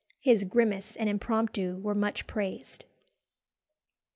His 0.19 0.45
grimace 0.45 0.95
and 0.95 1.07
impromptu 1.07 1.77
were 1.79 1.93
much 1.93 2.25
praised. 2.25 2.85